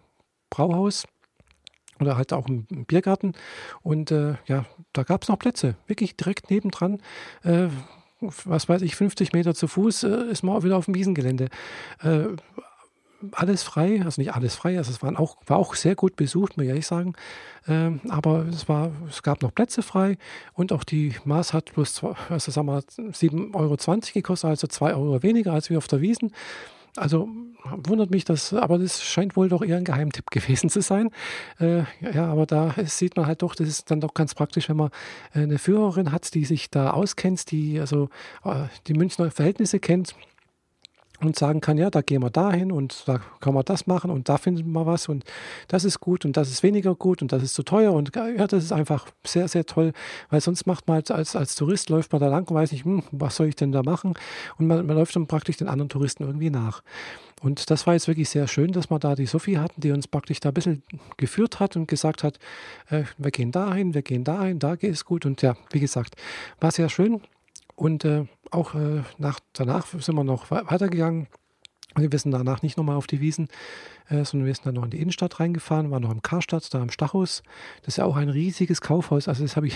Brauhaus 0.50 1.06
oder 2.00 2.18
halt 2.18 2.34
auch 2.34 2.48
ein 2.48 2.66
Biergarten. 2.86 3.34
Und 3.82 4.12
äh, 4.12 4.36
ja, 4.48 4.66
da 4.94 5.04
gab 5.04 5.24
es 5.24 5.30
noch 5.30 5.40
Plätze, 5.40 5.76
wirklich 5.88 6.18
direkt 6.18 6.50
nebendran. 6.50 7.02
Äh, 7.44 7.68
was 8.22 8.70
weiß 8.70 8.84
ich, 8.84 8.96
50 8.96 9.34
Meter 9.34 9.56
zu 9.56 9.68
Fuß 9.68 10.04
äh, 10.04 10.26
ist 10.32 10.44
man 10.44 10.56
auch 10.56 10.64
wieder 10.64 10.78
auf 10.78 10.86
dem 10.86 10.96
Wiesengelände. 10.96 11.50
Äh, 13.22 13.28
alles 13.34 13.64
frei, 13.64 14.02
also 14.04 14.22
nicht 14.22 14.34
alles 14.34 14.56
frei, 14.56 14.78
also 14.78 14.92
es 14.92 15.02
waren 15.02 15.18
auch, 15.18 15.38
war 15.46 15.58
auch 15.58 15.76
sehr 15.76 15.96
gut 15.96 16.16
besucht, 16.16 16.58
muss 16.58 16.64
ich 16.64 16.70
ehrlich 16.70 16.88
sagen. 16.88 17.14
Ähm, 17.68 18.02
aber 18.10 18.46
es, 18.48 18.68
war, 18.68 18.92
es 19.08 19.24
gab 19.24 19.42
noch 19.42 19.54
Plätze 19.54 19.82
frei 19.82 20.18
und 20.54 20.72
auch 20.72 20.84
die 20.84 21.16
Maß 21.26 21.54
hat 21.54 21.72
zwei, 21.76 22.16
also 22.30 22.52
sagen 22.52 22.68
wir 22.68 22.80
7,20 22.80 23.54
Euro 23.54 23.78
gekostet, 24.14 24.50
also 24.50 24.68
2 24.68 24.96
Euro 24.96 25.24
weniger 25.24 25.54
als 25.54 25.70
wir 25.70 25.78
auf 25.78 25.88
der 25.88 26.02
Wiesen. 26.02 26.32
Also 26.98 27.30
wundert 27.64 28.12
mich 28.12 28.26
das, 28.26 28.54
aber 28.54 28.78
das 28.78 29.02
scheint 29.02 29.38
wohl 29.38 29.48
doch 29.48 29.64
eher 29.64 29.78
ein 29.78 29.86
Geheimtipp 29.86 30.26
gewesen 30.32 30.70
zu 30.70 30.82
sein. 30.82 31.10
Äh, 31.60 31.84
ja, 32.02 32.26
aber 32.26 32.46
da 32.46 32.74
sieht 32.86 33.16
man 33.16 33.28
halt 33.28 33.44
doch, 33.44 33.56
das 33.56 33.68
ist 33.68 33.92
dann 33.92 34.02
doch 34.02 34.14
ganz 34.14 34.36
praktisch, 34.36 34.68
wenn 34.68 34.78
man 34.78 34.90
eine 35.34 35.58
Führerin 35.58 36.12
hat, 36.12 36.34
die 36.34 36.46
sich 36.46 36.70
da 36.70 36.92
auskennt, 36.92 37.52
die 37.52 37.80
also 37.80 38.10
äh, 38.44 38.66
die 38.88 38.94
Münchner 38.94 39.32
Verhältnisse 39.32 39.80
kennt 39.80 40.16
und 41.22 41.38
sagen 41.38 41.62
kann, 41.62 41.78
ja, 41.78 41.90
da 41.90 42.02
gehen 42.02 42.22
wir 42.22 42.30
dahin 42.30 42.72
und 42.72 43.08
da 43.08 43.20
kann 43.40 43.54
man 43.54 43.64
das 43.66 43.88
machen 43.88 44.12
und 44.12 44.30
da 44.30 44.38
findet 44.38 44.66
man 44.66 44.86
was 44.86 45.08
und 45.08 45.24
das 45.68 45.84
ist 45.86 46.00
gut 46.00 46.26
und 46.26 46.38
das 46.38 46.50
ist 46.50 46.64
weniger 46.64 46.96
gut 46.96 47.22
und 47.22 47.32
das 47.32 47.44
ist 47.44 47.54
zu 47.54 47.64
teuer 47.64 47.94
und 47.94 48.16
ja, 48.16 48.48
das 48.48 48.64
ist 48.64 48.72
einfach 48.72 49.08
sehr, 49.26 49.48
sehr 49.48 49.66
toll, 49.66 49.94
weil 50.30 50.42
sonst 50.42 50.66
macht 50.66 50.88
man 50.88 50.98
als, 50.98 51.12
als, 51.12 51.36
als 51.36 51.56
Tourist, 51.56 51.90
läuft 51.90 52.12
man 52.12 52.22
da 52.22 52.28
lang 52.28 52.50
und 52.50 52.56
weiß 52.56 52.72
nicht, 52.72 52.86
hm, 52.86 53.04
was 53.12 53.36
soll 53.36 53.48
ich 53.48 53.56
denn 53.56 53.72
da 53.72 53.84
machen 53.84 54.14
und 54.58 54.68
man, 54.68 54.86
man 54.86 54.96
läuft 54.96 55.16
dann 55.16 55.28
praktisch 55.28 55.58
den 55.58 55.68
anderen 55.68 55.90
Touristen 55.90 56.24
irgendwie 56.24 56.50
nach. 56.50 56.82
Und 57.42 57.72
das 57.72 57.88
war 57.88 57.96
jetzt 57.96 58.08
wirklich 58.08 58.30
sehr 58.30 58.48
schön, 58.48 58.72
dass 58.72 58.92
wir 58.92 59.00
da 59.00 59.16
die 59.16 59.26
Sophie 59.26 59.58
hatten, 59.58 59.82
die 59.82 59.92
uns 59.92 60.08
praktisch 60.08 60.40
da 60.40 60.50
ein 60.50 60.54
bisschen 60.54 60.84
geführt 61.18 61.60
hat 61.60 61.76
und 61.76 61.88
gesagt 61.88 62.24
hat, 62.24 62.38
äh, 62.90 63.04
wir 63.18 63.32
gehen 63.32 63.52
dahin, 63.52 63.96
wir 63.96 64.04
gehen 64.04 64.24
dahin, 64.24 64.60
da 64.60 64.76
geht 64.76 64.94
es 64.94 65.06
gut 65.06 65.26
und 65.26 65.42
ja, 65.42 65.56
wie 65.72 65.80
gesagt, 65.80 66.16
war 66.60 66.70
sehr 66.72 66.90
schön 66.90 67.22
und 67.76 68.06
äh, 68.06 68.26
auch 68.52 68.76
äh, 68.76 69.04
nach, 69.18 69.40
danach 69.54 69.88
sind 69.88 70.16
wir 70.16 70.24
noch 70.24 70.52
weitergegangen. 70.52 71.28
Wir 71.96 72.20
sind 72.20 72.32
danach 72.32 72.62
nicht 72.62 72.78
nochmal 72.78 72.96
auf 72.96 73.08
die 73.08 73.20
Wiesen, 73.20 73.50
äh, 74.08 74.24
sondern 74.24 74.46
wir 74.46 74.56
sind 74.56 74.66
dann 74.66 74.76
noch 74.76 74.86
in 74.86 74.92
die 74.92 75.02
Innenstadt 75.02 75.42
reingefahren, 75.42 75.92
waren 75.92 76.04
noch 76.04 76.12
im 76.12 76.22
Karstadt, 76.22 76.74
da 76.74 76.82
am 76.82 76.90
Stachus. 76.90 77.44
Das 77.82 77.90
ist 77.90 77.98
ja 77.98 78.06
auch 78.06 78.16
ein 78.16 78.30
riesiges 78.30 78.80
Kaufhaus. 78.80 79.28
Also 79.28 79.44
das 79.44 79.58
habe 79.58 79.68
ich, 79.68 79.76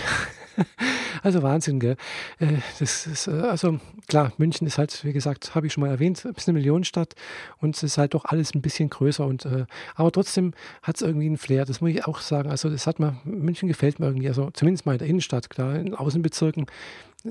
also 1.22 1.42
Wahnsinn, 1.42 1.78
gell? 1.78 1.96
Äh, 2.38 2.58
das 2.78 3.06
ist, 3.06 3.26
äh, 3.26 3.32
also 3.32 3.80
klar, 4.08 4.32
München 4.38 4.66
ist 4.66 4.78
halt, 4.78 5.04
wie 5.04 5.12
gesagt, 5.12 5.54
habe 5.54 5.66
ich 5.66 5.74
schon 5.74 5.82
mal 5.82 5.90
erwähnt, 5.90 6.22
bisschen 6.22 6.52
eine 6.52 6.58
Millionenstadt 6.58 7.14
und 7.58 7.76
es 7.76 7.82
ist 7.82 7.98
halt 7.98 8.14
doch 8.14 8.24
alles 8.24 8.54
ein 8.54 8.62
bisschen 8.62 8.88
größer. 8.88 9.26
Und, 9.26 9.44
äh, 9.44 9.66
aber 9.94 10.10
trotzdem 10.10 10.54
hat 10.82 10.96
es 10.96 11.02
irgendwie 11.02 11.26
einen 11.26 11.36
Flair, 11.36 11.66
das 11.66 11.82
muss 11.82 11.90
ich 11.90 12.06
auch 12.06 12.20
sagen. 12.20 12.50
Also 12.50 12.70
das 12.70 12.86
hat 12.86 12.98
mir, 12.98 13.20
München 13.24 13.68
gefällt 13.68 14.00
mir 14.00 14.06
irgendwie, 14.06 14.28
also 14.28 14.50
zumindest 14.52 14.86
mal 14.86 14.92
in 14.92 14.98
der 14.98 15.08
Innenstadt, 15.08 15.50
klar, 15.50 15.76
in 15.76 15.94
Außenbezirken 15.94 16.64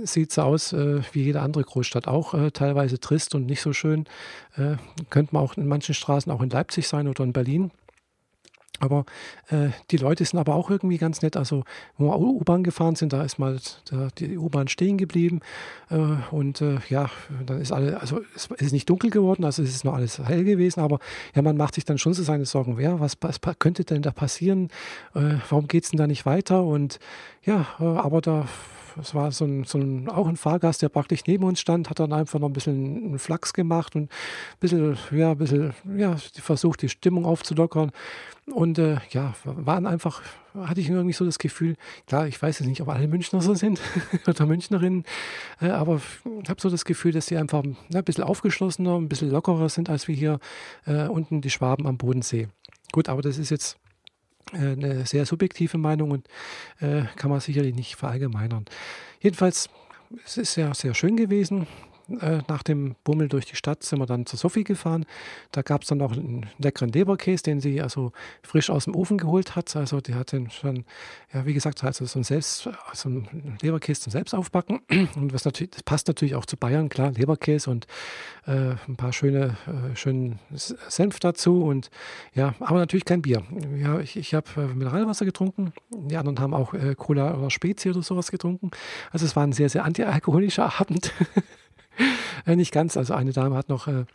sieht 0.04 0.32
es 0.32 0.40
aus 0.40 0.74
äh, 0.74 1.02
wie 1.14 1.24
jede 1.24 1.42
andere 1.42 1.64
Großstadt 1.64 2.08
auch, 2.08 2.34
äh, 2.34 2.52
teilweise 2.52 3.00
trist 3.00 3.36
und 3.36 3.46
nicht 3.46 3.62
so 3.62 3.74
schön. 3.74 4.06
Äh, 4.56 4.76
könnte 5.10 5.34
man 5.34 5.44
auch 5.44 5.58
in 5.58 5.68
manchen 5.68 5.96
Straßen, 5.96 6.32
auch 6.32 6.42
in 6.42 6.50
Leipzig 6.50 6.88
sein 6.88 7.08
oder 7.08 7.24
in 7.24 7.34
Berlin. 7.34 7.72
Aber 8.80 9.06
äh, 9.50 9.70
die 9.92 9.98
Leute 9.98 10.26
sind 10.26 10.40
aber 10.40 10.56
auch 10.56 10.70
irgendwie 10.70 10.98
ganz 10.98 11.22
nett. 11.22 11.38
Also, 11.38 11.64
wo 11.98 12.10
wir 12.10 12.20
U-Bahn 12.20 12.64
gefahren 12.64 12.96
sind, 12.96 13.14
da 13.14 13.24
ist 13.24 13.40
mal 13.40 13.58
da 13.90 14.10
die 14.18 14.38
U-Bahn 14.38 14.68
stehen 14.68 14.98
geblieben. 14.98 15.40
Äh, 15.90 15.96
und 16.32 16.62
äh, 16.62 16.80
ja, 16.90 17.10
dann 17.46 17.62
ist 17.62 17.72
alles, 17.72 17.96
also 17.96 18.22
es 18.36 18.48
ist 18.48 18.74
nicht 18.74 18.90
dunkel 18.90 19.10
geworden, 19.10 19.46
also 19.46 19.64
es 19.64 19.70
ist 19.70 19.86
noch 19.86 19.94
alles 19.94 20.20
hell 20.20 20.44
gewesen, 20.44 20.82
aber 20.82 21.00
ja, 21.34 21.42
man 21.42 21.58
macht 21.58 21.76
sich 21.76 21.86
dann 21.86 21.98
schon 21.98 22.14
so 22.14 22.24
seine 22.24 22.46
Sorgen, 22.46 22.78
wer, 22.78 23.00
was, 23.00 23.18
was 23.22 23.40
könnte 23.60 23.86
denn 23.86 24.02
da 24.02 24.12
passieren? 24.12 24.70
Äh, 25.14 25.36
warum 25.50 25.68
geht 25.68 25.86
es 25.86 25.92
denn 25.92 25.98
da 25.98 26.08
nicht 26.08 26.26
weiter? 26.26 26.64
Und 26.64 27.00
ja, 27.44 27.68
äh, 27.80 27.84
aber 27.86 28.22
da 28.22 28.48
es 29.00 29.14
war 29.14 29.32
so 29.32 29.46
ein, 29.46 29.64
so 29.64 29.78
ein, 29.78 30.10
auch 30.10 30.28
ein 30.28 30.38
Fahrgast, 30.38 30.82
der 30.82 30.90
praktisch 30.90 31.22
neben 31.28 31.44
uns 31.44 31.60
stand, 31.60 31.90
hat 31.90 32.00
dann 32.00 32.14
einfach 32.14 32.40
noch 32.40 32.50
ein 32.50 32.54
bisschen 32.54 33.06
einen 33.06 33.20
Flachs 33.20 33.54
gemacht 33.54 33.96
und 33.96 34.04
ein 34.04 34.60
bisschen, 34.60 34.98
ja, 35.12 35.32
ein 35.32 35.38
bisschen, 35.38 35.74
ja, 35.98 36.16
versucht, 36.34 36.82
die 36.82 36.90
Stimmung 36.90 37.26
aufzulockern. 37.26 37.92
Und 38.52 38.78
äh, 38.78 38.98
ja, 39.10 39.34
waren 39.44 39.88
einfach, 39.88 40.22
hatte 40.56 40.80
ich 40.80 40.90
irgendwie 40.90 41.14
so 41.14 41.26
das 41.26 41.40
Gefühl, 41.40 41.76
klar, 42.06 42.28
ich 42.28 42.40
weiß 42.40 42.60
jetzt 42.60 42.68
nicht, 42.68 42.82
ob 42.82 42.90
alle 42.90 43.08
Münchner 43.08 43.42
so 43.42 43.56
sind 43.56 43.82
oder 44.28 44.46
Münchnerinnen, 44.46 45.04
äh, 45.62 45.70
aber 45.70 46.00
ich 46.44 46.50
habe 46.50 46.62
so 46.62 46.70
das 46.70 46.86
Gefühl, 46.86 47.12
dass 47.12 47.26
sie 47.26 47.38
einfach 47.38 47.64
ja, 47.90 48.00
ein 48.00 48.06
bisschen 48.06 48.24
aufgeschlossener, 48.24 48.98
ein 48.98 49.10
bisschen 49.10 49.32
lockerer 49.32 49.70
sind 49.70 49.90
als 49.90 50.08
wir 50.08 50.16
hier 50.16 50.40
äh, 50.86 51.08
unten 51.08 51.42
die 51.42 51.50
Schwaben 51.50 51.88
am 51.88 51.98
Bodensee. 51.98 52.48
Gut, 52.92 53.10
aber 53.10 53.24
das 53.24 53.40
ist 53.40 53.50
jetzt 53.50 53.78
eine 54.54 55.06
sehr 55.06 55.26
subjektive 55.26 55.78
Meinung 55.78 56.12
und 56.12 56.28
äh, 56.80 57.04
kann 57.16 57.30
man 57.30 57.40
sicherlich 57.40 57.76
nicht 57.76 57.96
verallgemeinern. 57.96 58.66
Jedenfalls, 59.20 59.70
es 60.24 60.38
ist 60.38 60.54
sehr, 60.54 60.74
sehr 60.74 60.94
schön 60.94 61.18
gewesen. 61.18 61.68
Äh, 62.22 62.40
nach 62.48 62.62
dem 62.62 62.96
Bummel 63.04 63.28
durch 63.28 63.46
die 63.46 63.56
Stadt 63.56 63.84
sind 63.84 64.00
wir 64.00 64.06
dann 64.06 64.26
zur 64.26 64.38
Sophie 64.38 64.64
gefahren. 64.64 65.06
Da 65.52 65.62
gab 65.62 65.82
es 65.82 65.88
dann 65.88 65.98
noch 65.98 66.12
einen 66.12 66.46
leckeren 66.60 66.92
Leberkäse, 66.92 67.44
den 67.44 67.60
sie 67.60 67.82
also 67.82 68.12
frisch 68.44 68.70
aus 68.70 68.86
dem 68.86 68.96
Ofen 68.96 69.18
geholt 69.18 69.56
hat. 69.56 69.76
Also 69.76 70.02
die 70.02 70.14
hat 70.14 70.32
den 70.32 70.50
schon, 70.52 70.86
ja 71.34 71.46
wie 71.46 71.54
gesagt, 71.54 71.84
also 71.84 72.06
so 72.06 72.20
ein, 72.20 72.24
Selbst, 72.24 72.70
so 72.94 73.10
ein 73.10 73.58
Leberkäse 73.62 74.02
zum 74.02 74.12
Selbstaufbacken. 74.12 74.82
Und 75.16 75.34
was 75.34 75.46
natürlich, 75.46 75.72
das 75.72 75.84
passt 75.84 76.08
natürlich 76.08 76.36
auch 76.36 76.46
zu 76.46 76.58
Bayern, 76.58 76.90
klar, 76.90 77.12
Leberkäse 77.12 77.70
und 77.70 77.88
äh, 78.46 78.76
ein 78.88 78.96
paar 78.98 79.14
schöne, 79.14 79.58
äh, 79.68 79.96
schönen 79.96 80.40
Senf 80.54 81.20
dazu. 81.20 81.64
Und 81.64 81.90
ja, 82.34 82.54
aber 82.60 82.80
natürlich 82.80 83.06
kein 83.06 83.22
Bier. 83.22 83.44
Ja, 83.78 84.00
ich, 84.00 84.16
ich 84.16 84.34
habe 84.34 84.48
äh, 84.58 84.68
Mineralwasser 84.68 85.26
getrunken. 85.26 85.74
Die 85.90 86.18
anderen 86.18 86.40
haben 86.40 86.54
auch 86.54 86.74
äh, 86.74 86.96
Cola 86.96 87.36
oder 87.36 87.50
Spezi 87.50 87.90
oder 87.90 88.04
sowas 88.04 88.32
getrunken. 88.32 88.72
Also 89.12 89.26
es 89.26 89.36
war 89.36 89.44
ein 89.44 89.54
sehr, 89.54 89.70
sehr 89.70 89.86
antialkoholischer 89.86 90.72
Abend. 90.80 91.12
Äh, 92.46 92.56
nicht 92.56 92.72
ganz. 92.72 92.98
Also 92.98 93.14
eine 93.14 93.32
Dame 93.32 93.56
hat 93.56 93.70
noch 93.70 93.88
äh, 93.88 94.06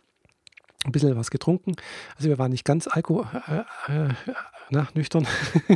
ein 0.85 0.91
bisschen 0.91 1.15
was 1.15 1.31
getrunken. 1.31 1.75
Also 2.15 2.29
wir 2.29 2.37
waren 2.37 2.51
nicht 2.51 2.65
ganz 2.65 2.87
alko 2.87 3.25
äh, 3.47 3.91
äh, 3.91 4.09
na, 4.73 4.87
nüchtern. 4.93 5.27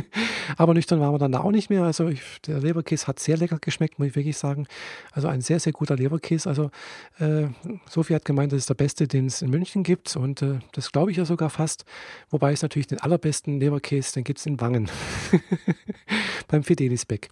Aber 0.56 0.72
nüchtern 0.72 1.00
waren 1.00 1.12
wir 1.12 1.18
dann 1.18 1.34
auch 1.34 1.50
nicht 1.50 1.68
mehr. 1.68 1.82
Also 1.82 2.08
ich, 2.08 2.22
der 2.46 2.60
Leberkäse 2.60 3.06
hat 3.06 3.20
sehr 3.20 3.36
lecker 3.36 3.58
geschmeckt, 3.60 3.98
muss 3.98 4.08
ich 4.08 4.16
wirklich 4.16 4.38
sagen. 4.38 4.66
Also 5.12 5.28
ein 5.28 5.42
sehr, 5.42 5.60
sehr 5.60 5.74
guter 5.74 5.96
Leberkäse. 5.96 6.48
Also 6.48 6.70
äh, 7.18 7.48
Sophie 7.88 8.14
hat 8.14 8.24
gemeint, 8.24 8.52
das 8.52 8.60
ist 8.60 8.70
der 8.70 8.74
beste, 8.74 9.06
den 9.06 9.26
es 9.26 9.42
in 9.42 9.50
München 9.50 9.82
gibt. 9.82 10.16
Und 10.16 10.40
äh, 10.40 10.60
das 10.72 10.92
glaube 10.92 11.10
ich 11.10 11.18
ja 11.18 11.26
sogar 11.26 11.50
fast. 11.50 11.84
Wobei 12.30 12.52
es 12.52 12.62
natürlich 12.62 12.86
den 12.86 12.98
allerbesten 12.98 13.60
Leberkäse, 13.60 14.14
den 14.14 14.24
gibt 14.24 14.38
es 14.38 14.46
in 14.46 14.60
Wangen. 14.60 14.90
Beim 16.48 16.62
Fidelisbeck. 16.62 17.28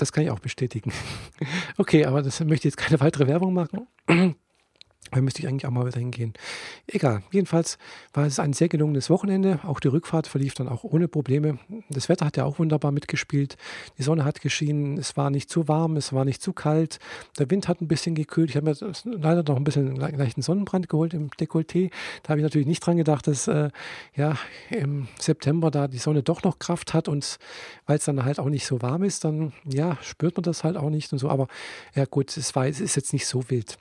Das 0.00 0.12
kann 0.12 0.24
ich 0.24 0.30
auch 0.30 0.40
bestätigen. 0.40 0.92
Okay, 1.78 2.04
aber 2.04 2.20
das 2.20 2.40
möchte 2.40 2.68
ich 2.68 2.74
jetzt 2.74 2.76
keine 2.76 3.00
weitere 3.00 3.26
Werbung 3.26 3.54
machen. 3.54 3.86
Da 5.10 5.20
müsste 5.20 5.42
ich 5.42 5.48
eigentlich 5.48 5.66
auch 5.66 5.70
mal 5.70 5.86
wieder 5.86 5.98
hingehen. 5.98 6.34
Egal, 6.86 7.22
jedenfalls 7.32 7.78
war 8.12 8.26
es 8.26 8.38
ein 8.38 8.52
sehr 8.52 8.68
gelungenes 8.68 9.10
Wochenende. 9.10 9.60
Auch 9.64 9.80
die 9.80 9.88
Rückfahrt 9.88 10.26
verlief 10.26 10.54
dann 10.54 10.68
auch 10.68 10.84
ohne 10.84 11.08
Probleme. 11.08 11.58
Das 11.88 12.08
Wetter 12.08 12.26
hat 12.26 12.36
ja 12.36 12.44
auch 12.44 12.58
wunderbar 12.58 12.92
mitgespielt. 12.92 13.56
Die 13.98 14.02
Sonne 14.02 14.24
hat 14.24 14.40
geschienen, 14.40 14.98
es 14.98 15.16
war 15.16 15.30
nicht 15.30 15.50
zu 15.50 15.68
warm, 15.68 15.96
es 15.96 16.12
war 16.12 16.24
nicht 16.24 16.42
zu 16.42 16.52
kalt. 16.52 16.98
Der 17.38 17.50
Wind 17.50 17.68
hat 17.68 17.80
ein 17.80 17.88
bisschen 17.88 18.14
gekühlt. 18.14 18.50
Ich 18.50 18.56
habe 18.56 18.70
mir 18.70 18.92
leider 19.04 19.42
noch 19.42 19.56
ein 19.56 19.64
bisschen 19.64 19.96
leichten 19.96 20.42
Sonnenbrand 20.42 20.88
geholt 20.88 21.14
im 21.14 21.30
Dekolleté. 21.30 21.90
Da 22.22 22.30
habe 22.30 22.40
ich 22.40 22.44
natürlich 22.44 22.68
nicht 22.68 22.84
dran 22.84 22.96
gedacht, 22.96 23.26
dass 23.26 23.48
äh, 23.48 23.70
ja, 24.14 24.36
im 24.70 25.08
September 25.18 25.70
da 25.70 25.88
die 25.88 25.98
Sonne 25.98 26.22
doch 26.22 26.42
noch 26.42 26.58
Kraft 26.58 26.94
hat 26.94 27.08
und 27.08 27.38
weil 27.86 27.98
es 27.98 28.04
dann 28.04 28.24
halt 28.24 28.38
auch 28.38 28.48
nicht 28.48 28.66
so 28.66 28.80
warm 28.82 29.02
ist, 29.02 29.24
dann 29.24 29.52
ja, 29.64 29.98
spürt 30.02 30.36
man 30.36 30.44
das 30.44 30.64
halt 30.64 30.76
auch 30.76 30.90
nicht 30.90 31.12
und 31.12 31.18
so. 31.18 31.28
Aber 31.28 31.48
ja 31.94 32.04
gut, 32.04 32.36
es, 32.36 32.54
war, 32.54 32.66
es 32.66 32.80
ist 32.80 32.96
jetzt 32.96 33.12
nicht 33.12 33.26
so 33.26 33.50
wild. 33.50 33.78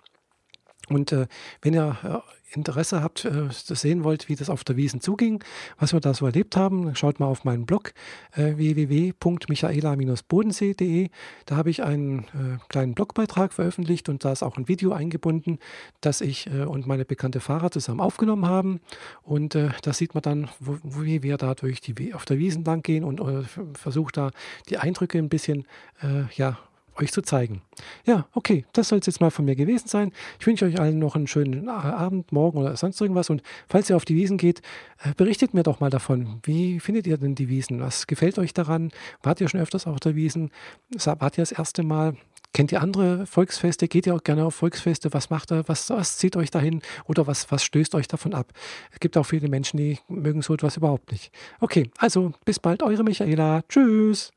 Und 0.89 1.11
äh, 1.11 1.27
wenn 1.61 1.73
ihr 1.73 1.97
äh, 2.03 2.19
Interesse 2.51 3.03
habt, 3.03 3.25
äh, 3.25 3.49
sehen 3.51 4.03
wollt, 4.03 4.29
wie 4.29 4.35
das 4.35 4.49
auf 4.49 4.63
der 4.63 4.75
Wiesen 4.75 5.01
zuging, 5.01 5.43
was 5.77 5.93
wir 5.93 5.99
da 5.99 6.15
so 6.15 6.25
erlebt 6.25 6.57
haben, 6.57 6.95
schaut 6.95 7.19
mal 7.19 7.27
auf 7.27 7.43
meinen 7.43 7.67
Blog 7.67 7.93
äh, 8.33 8.57
www.michaela-bodensee.de. 8.57 11.09
Da 11.45 11.55
habe 11.55 11.69
ich 11.69 11.83
einen 11.83 12.19
äh, 12.19 12.57
kleinen 12.67 12.95
Blogbeitrag 12.95 13.53
veröffentlicht 13.53 14.09
und 14.09 14.25
da 14.25 14.31
ist 14.31 14.41
auch 14.43 14.57
ein 14.57 14.67
Video 14.67 14.91
eingebunden, 14.91 15.59
das 16.01 16.21
ich 16.21 16.47
äh, 16.47 16.63
und 16.63 16.87
meine 16.87 17.05
bekannte 17.05 17.39
Fahrer 17.39 17.69
zusammen 17.71 18.01
aufgenommen 18.01 18.47
haben. 18.47 18.81
Und 19.23 19.55
da 19.55 19.93
sieht 19.93 20.13
man 20.13 20.21
dann, 20.21 20.49
wo, 20.59 20.77
wie 21.03 21.23
wir 21.23 21.37
da 21.37 21.53
durch 21.53 21.79
die, 21.81 22.13
auf 22.13 22.23
der 22.25 22.39
Wiesen 22.39 22.65
lang 22.65 22.83
gehen 22.83 23.03
und 23.03 23.21
versucht 23.73 24.15
da 24.17 24.31
die 24.69 24.77
Eindrücke 24.77 25.17
ein 25.17 25.27
bisschen 25.29 25.65
ja, 26.35 26.57
euch 27.01 27.11
zu 27.11 27.21
zeigen. 27.21 27.61
Ja, 28.05 28.27
okay, 28.33 28.65
das 28.73 28.89
soll 28.89 28.99
es 28.99 29.05
jetzt 29.05 29.21
mal 29.21 29.31
von 29.31 29.45
mir 29.45 29.55
gewesen 29.55 29.87
sein. 29.87 30.11
Ich 30.39 30.47
wünsche 30.47 30.65
euch 30.65 30.79
allen 30.79 30.99
noch 30.99 31.15
einen 31.15 31.27
schönen 31.27 31.67
äh, 31.67 31.71
Abend, 31.71 32.31
Morgen 32.31 32.59
oder 32.59 32.75
sonst 32.75 32.99
irgendwas. 32.99 33.29
Und 33.29 33.41
falls 33.67 33.89
ihr 33.89 33.95
auf 33.95 34.05
die 34.05 34.15
Wiesen 34.15 34.37
geht, 34.37 34.61
äh, 35.03 35.13
berichtet 35.15 35.53
mir 35.53 35.63
doch 35.63 35.79
mal 35.79 35.89
davon. 35.89 36.39
Wie 36.43 36.79
findet 36.79 37.07
ihr 37.07 37.17
denn 37.17 37.35
die 37.35 37.49
Wiesen? 37.49 37.79
Was 37.79 38.07
gefällt 38.07 38.37
euch 38.39 38.53
daran? 38.53 38.91
Wart 39.23 39.41
ihr 39.41 39.49
schon 39.49 39.59
öfters 39.59 39.87
auf 39.87 39.99
der 39.99 40.15
Wiesen? 40.15 40.51
Wart 40.91 41.37
ihr 41.37 41.41
das 41.41 41.51
erste 41.51 41.83
Mal? 41.83 42.15
Kennt 42.53 42.71
ihr 42.71 42.81
andere 42.81 43.27
Volksfeste? 43.27 43.87
Geht 43.87 44.07
ihr 44.07 44.15
auch 44.15 44.23
gerne 44.23 44.43
auf 44.43 44.55
Volksfeste? 44.55 45.13
Was 45.13 45.29
macht 45.29 45.51
ihr? 45.51 45.63
Was, 45.67 45.89
was 45.91 46.17
zieht 46.17 46.35
euch 46.35 46.49
dahin? 46.49 46.81
Oder 47.05 47.27
was, 47.27 47.51
was 47.51 47.63
stößt 47.63 47.93
euch 47.93 48.07
davon 48.07 48.33
ab? 48.33 48.53
Es 48.91 48.99
gibt 48.99 49.17
auch 49.17 49.25
viele 49.25 49.49
Menschen, 49.49 49.77
die 49.77 49.99
mögen 50.07 50.41
so 50.41 50.55
etwas 50.55 50.77
überhaupt 50.77 51.11
nicht. 51.11 51.31
Okay, 51.59 51.91
also 51.97 52.33
bis 52.45 52.59
bald, 52.59 52.81
eure 52.81 53.03
Michaela. 53.03 53.61
Tschüss. 53.69 54.31